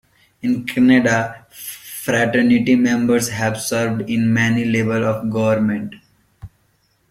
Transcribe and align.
In 0.41 0.65
Canada, 0.65 1.45
fraternity 1.51 2.75
members 2.75 3.29
have 3.29 3.61
served 3.61 4.09
in 4.09 4.33
many 4.33 4.65
levels 4.65 5.05
of 5.05 5.29
government. 5.29 5.93